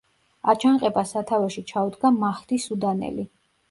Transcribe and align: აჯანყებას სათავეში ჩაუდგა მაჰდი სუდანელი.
აჯანყებას 0.53 1.13
სათავეში 1.17 1.65
ჩაუდგა 1.75 2.15
მაჰდი 2.19 2.63
სუდანელი. 2.69 3.33